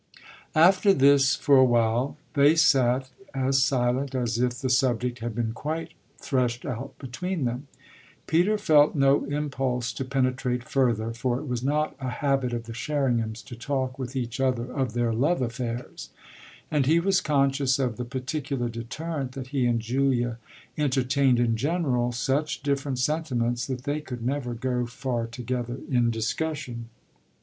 [0.55, 5.53] After this, for a while, they sat as silent as if the subject had been
[5.53, 7.67] quite threshed out between them.
[8.25, 12.73] Peter felt no impulse to penetrate further, for it was not a habit of the
[12.73, 16.09] Sherringhams to talk with each other of their love affairs;
[16.71, 20.39] and he was conscious of the particular deterrent that he and Julia
[20.79, 26.89] entertained in general such different sentiments that they could never go far together in discussion.